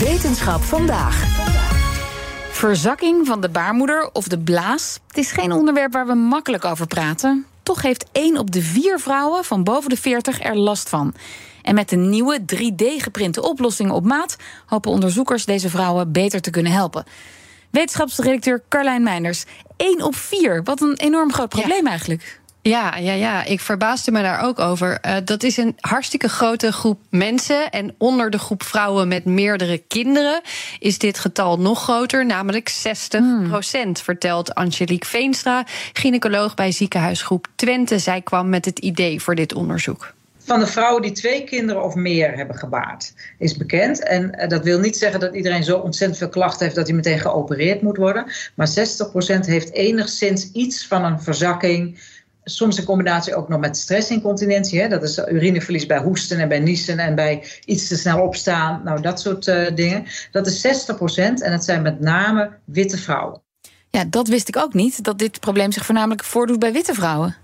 [0.00, 1.24] Wetenschap vandaag.
[2.50, 4.98] Verzakking van de baarmoeder of de blaas.
[5.06, 7.46] Het is geen onderwerp waar we makkelijk over praten.
[7.62, 11.14] Toch heeft één op de vier vrouwen van boven de 40 er last van.
[11.62, 14.36] En met de nieuwe 3D-geprinte oplossingen op maat
[14.66, 17.04] hopen onderzoekers deze vrouwen beter te kunnen helpen.
[17.70, 19.44] Wetenschapsredacteur Carlijn Meinders.
[19.76, 22.40] 1 op 4, wat een enorm groot probleem eigenlijk.
[22.62, 24.98] Ja, ja, ja, ik verbaasde me daar ook over.
[25.06, 27.70] Uh, dat is een hartstikke grote groep mensen.
[27.70, 30.40] En onder de groep vrouwen met meerdere kinderen
[30.78, 34.04] is dit getal nog groter, namelijk 60 procent, hmm.
[34.04, 37.98] vertelt Angelique Veenstra, gynaecoloog bij ziekenhuisgroep Twente.
[37.98, 40.14] Zij kwam met het idee voor dit onderzoek
[40.50, 44.02] van de vrouwen die twee kinderen of meer hebben gebaard, is bekend.
[44.02, 46.96] En uh, dat wil niet zeggen dat iedereen zo ontzettend veel klachten heeft dat hij
[46.96, 48.26] meteen geopereerd moet worden.
[48.54, 48.72] Maar 60%
[49.40, 51.98] heeft enigszins iets van een verzakking
[52.44, 54.80] soms in combinatie ook nog met stressincontinentie.
[54.80, 54.88] Hè?
[54.88, 58.80] Dat is urineverlies bij hoesten en bij niezen en bij iets te snel opstaan.
[58.84, 60.04] Nou, dat soort uh, dingen.
[60.30, 63.42] Dat is 60 procent en het zijn met name witte vrouwen.
[63.90, 67.36] Ja, dat wist ik ook niet, dat dit probleem zich voornamelijk voordoet bij witte vrouwen.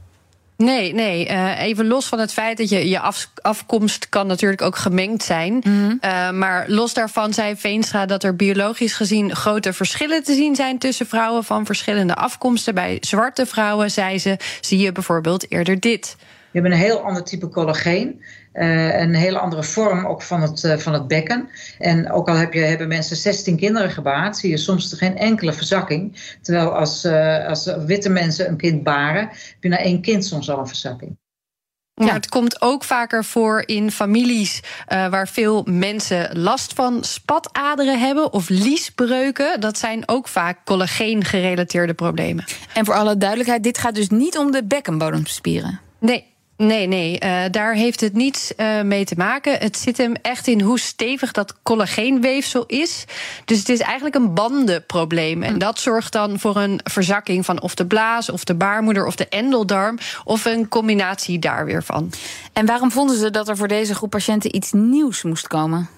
[0.56, 1.28] Nee, nee.
[1.28, 5.22] Uh, even los van het feit dat je, je af, afkomst kan natuurlijk ook gemengd
[5.22, 5.62] zijn.
[5.66, 10.54] Mm uh, maar los daarvan zei Veenstra dat er biologisch gezien grote verschillen te zien
[10.54, 12.74] zijn tussen vrouwen van verschillende afkomsten.
[12.74, 16.16] Bij zwarte vrouwen, zei ze, zie je bijvoorbeeld eerder dit.
[16.56, 18.22] We hebben een heel ander type collageen.
[18.54, 21.48] Uh, een hele andere vorm ook van het, uh, van het bekken.
[21.78, 25.52] En ook al heb je, hebben mensen 16 kinderen gebaard, zie je soms geen enkele
[25.52, 26.36] verzakking.
[26.42, 30.50] Terwijl als, uh, als witte mensen een kind baren, heb je na één kind soms
[30.50, 31.16] al een verzakking.
[31.94, 38.00] Ja, het komt ook vaker voor in families uh, waar veel mensen last van spataderen
[38.00, 39.60] hebben of liesbreuken.
[39.60, 42.44] Dat zijn ook vaak collageen gerelateerde problemen.
[42.74, 45.80] En voor alle duidelijkheid, dit gaat dus niet om de bekkenbodemspieren.
[45.98, 49.58] Nee, Nee, nee, uh, daar heeft het niets uh, mee te maken.
[49.58, 53.04] Het zit hem echt in hoe stevig dat collageenweefsel is.
[53.44, 55.42] Dus het is eigenlijk een bandenprobleem.
[55.42, 59.16] En dat zorgt dan voor een verzakking van of de blaas, of de baarmoeder, of
[59.16, 62.12] de endeldarm, of een combinatie daar weer van.
[62.53, 65.88] En waarom vonden ze dat er voor deze groep patiënten iets nieuws moest komen?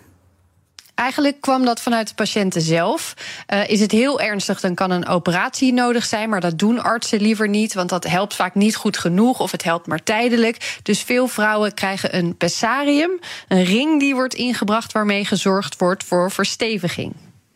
[0.98, 3.14] Eigenlijk kwam dat vanuit de patiënten zelf.
[3.52, 6.28] Uh, is het heel ernstig, dan kan een operatie nodig zijn.
[6.28, 9.40] Maar dat doen artsen liever niet, want dat helpt vaak niet goed genoeg.
[9.40, 10.78] Of het helpt maar tijdelijk.
[10.82, 13.10] Dus veel vrouwen krijgen een pessarium.
[13.48, 17.14] Een ring die wordt ingebracht waarmee gezorgd wordt voor versteviging.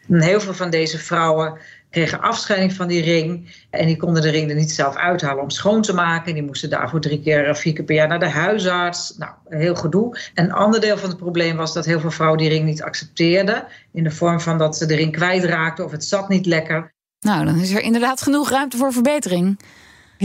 [0.09, 1.59] Heel veel van deze vrouwen
[1.93, 3.55] kregen afscheiding van die ring.
[3.71, 6.35] En die konden de ring er niet zelf uithalen om schoon te maken.
[6.35, 9.15] Die moesten daarvoor drie keer, of vier keer per jaar naar de huisarts.
[9.19, 10.19] Nou, heel gedoe.
[10.35, 13.65] een ander deel van het probleem was dat heel veel vrouwen die ring niet accepteerden.
[13.93, 16.95] In de vorm van dat ze de ring kwijtraakten of het zat niet lekker.
[17.21, 19.59] Nou, dan is er inderdaad genoeg ruimte voor verbetering.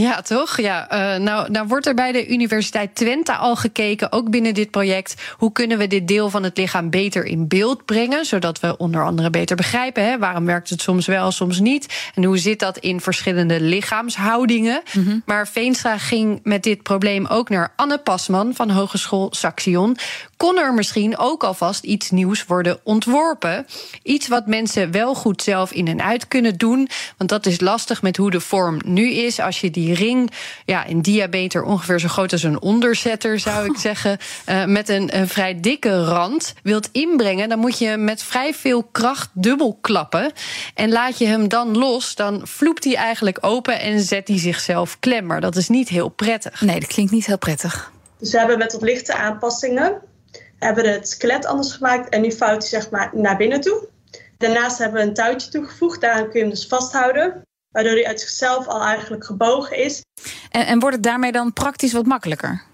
[0.00, 0.60] Ja, toch?
[0.60, 4.70] Ja, uh, nou, nou wordt er bij de Universiteit Twente al gekeken, ook binnen dit
[4.70, 8.76] project, hoe kunnen we dit deel van het lichaam beter in beeld brengen, zodat we
[8.76, 12.58] onder andere beter begrijpen hè, waarom werkt het soms wel, soms niet, en hoe zit
[12.58, 14.82] dat in verschillende lichaamshoudingen.
[14.92, 15.22] Mm -hmm.
[15.26, 19.96] Maar Veenstra ging met dit probleem ook naar Anne Pasman van Hogeschool Saxion.
[20.36, 23.66] Kon er misschien ook alvast iets nieuws worden ontworpen?
[24.02, 28.02] Iets wat mensen wel goed zelf in en uit kunnen doen, want dat is lastig
[28.02, 29.40] met hoe de vorm nu is.
[29.40, 30.30] Als je die die ring,
[30.64, 34.18] ja, in diameter ongeveer zo groot als een onderzetter, zou ik zeggen,
[34.48, 38.82] uh, met een, een, vrij dikke rand wilt inbrengen, dan moet je met vrij veel
[38.82, 40.32] kracht dubbel klappen.
[40.74, 44.98] En laat je hem dan los, dan vloept hij eigenlijk open en zet hij zichzelf
[44.98, 45.26] klem.
[45.26, 46.60] Maar dat is niet heel prettig.
[46.60, 47.92] Nee, dat klinkt niet heel prettig.
[48.18, 50.00] Dus we hebben met wat lichte aanpassingen
[50.58, 53.86] hebben het skelet anders gemaakt en nu vouwt hij zeg maar naar binnen toe.
[54.38, 58.20] Daarnaast hebben we een touwtje toegevoegd, daaraan kun je hem dus vasthouden waardoor hij uit
[58.20, 60.04] zichzelf al eigenlijk gebogen is.
[60.50, 62.66] En, en wordt het daarmee dan praktisch wat makkelijker?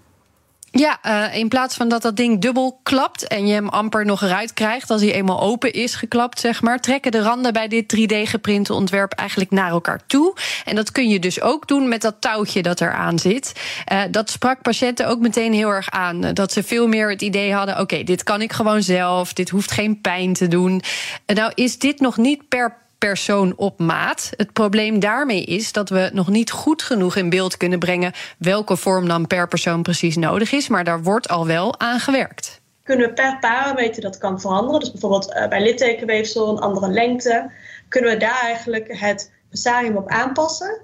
[0.77, 4.21] Ja, uh, in plaats van dat dat ding dubbel klapt en je hem amper nog
[4.21, 7.95] eruit krijgt als hij eenmaal open is geklapt, zeg maar, trekken de randen bij dit
[7.95, 10.35] 3D-geprinte ontwerp eigenlijk naar elkaar toe.
[10.65, 13.53] En dat kun je dus ook doen met dat touwtje dat eraan zit.
[13.91, 16.21] Uh, dat sprak patiënten ook meteen heel erg aan.
[16.21, 19.71] Dat ze veel meer het idee hadden: oké, dit kan ik gewoon zelf, dit hoeft
[19.71, 20.81] geen pijn te doen.
[21.25, 24.31] Uh, nou is dit nog niet per persoon op maat.
[24.35, 28.77] Het probleem daarmee is dat we nog niet goed genoeg in beeld kunnen brengen welke
[28.77, 32.61] vorm dan per persoon precies nodig is, maar daar wordt al wel aan gewerkt.
[32.83, 34.79] Kunnen we per parameter dat kan veranderen?
[34.79, 37.51] Dus bijvoorbeeld uh, bij littekenweefsel een andere lengte,
[37.89, 40.81] kunnen we daar eigenlijk het pessarium op aanpassen?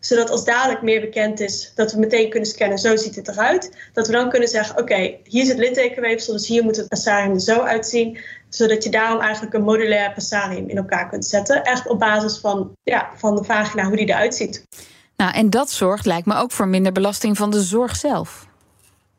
[0.00, 3.90] Zodat als dadelijk meer bekend is, dat we meteen kunnen scannen, zo ziet het eruit.
[3.92, 7.40] Dat we dan kunnen zeggen, oké, hier zit littekenweefsel, dus hier moet het pessarium er
[7.40, 8.18] zo uitzien
[8.48, 11.64] zodat je daarom eigenlijk een modulair passarium in elkaar kunt zetten.
[11.64, 14.66] Echt op basis van, ja, van de vagina, hoe die eruit ziet.
[15.16, 18.47] Nou, en dat zorgt, lijkt me, ook voor minder belasting van de zorg zelf.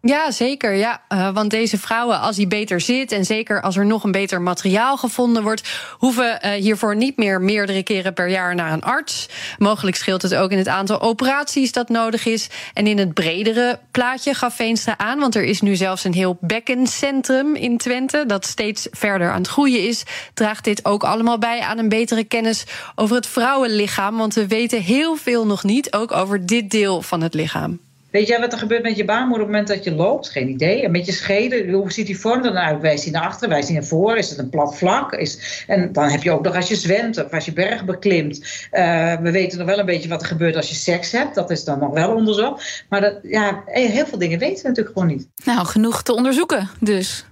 [0.02, 0.74] Ja, zeker.
[0.74, 1.02] Ja.
[1.14, 4.42] Uh, want deze vrouwen, als die beter zit en zeker als er nog een beter
[4.42, 9.30] materiaal gevonden wordt, hoeven uh, hiervoor niet meer meerdere keren per jaar naar een arts.
[9.58, 12.50] Mogelijk scheelt het ook in het aantal operaties dat nodig is.
[12.74, 16.38] En in het bredere plaatje gaf Veenstra aan, want er is nu zelfs een heel
[16.42, 20.04] bekkencentrum in Twente dat steeds verder aan het groeien is.
[20.34, 22.64] Draagt dit ook allemaal bij aan een betere kennis
[22.96, 24.18] over het vrouwenlichaam?
[24.18, 27.89] Want we weten heel veel nog niet, ook over dit deel van het lichaam.
[28.12, 30.30] Weet jij wat er gebeurt met je baarmoeder op het moment dat je loopt?
[30.30, 30.84] Geen idee.
[30.84, 32.82] En met je scheden, hoe ziet die vorm dan uit?
[32.82, 34.18] Wijst hij naar achteren, wijst hij naar voren?
[34.18, 35.14] Is het een plat vlak?
[35.14, 38.38] Is, en dan heb je ook nog als je zwemt of als je berg beklimt.
[38.72, 41.36] Uh, we weten nog wel een beetje wat er gebeurt als je seks hebt.
[41.36, 42.86] Dat is dan nog wel onderzocht.
[42.90, 45.28] Maar dat, ja, heel veel dingen weten we natuurlijk gewoon niet.
[45.46, 47.26] Nou, genoeg te onderzoeken dus.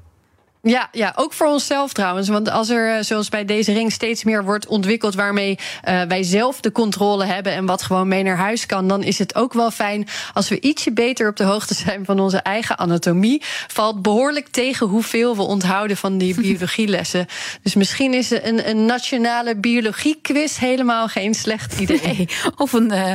[0.70, 2.28] Ja, ja, ook voor onszelf trouwens.
[2.28, 6.24] Want als er, eh, zoals bij deze ring, steeds meer wordt ontwikkeld waarmee uh, wij
[6.24, 9.54] zelf de controle hebben en wat gewoon mee naar huis kan, dan is het ook
[9.54, 13.42] wel fijn als we ietsje beter op de hoogte zijn van onze eigen anatomie.
[13.68, 17.26] Valt behoorlijk tegen hoeveel we onthouden van die biologielessen.
[17.62, 22.02] Dus misschien is een, een nationale biologie-quiz helemaal geen slecht idee.
[22.02, 23.14] Nee, of een uh,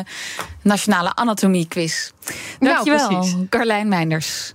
[0.63, 2.11] nationale anatomie-quiz.
[2.59, 4.55] Dankjewel, nou, Carlijn Meinders.